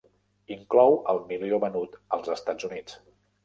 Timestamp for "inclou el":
0.55-1.21